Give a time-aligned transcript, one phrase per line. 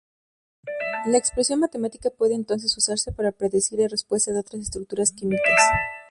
[1.05, 5.59] La expresión matemática puede entonces usarse para predecir la respuesta de otras estructuras químicas.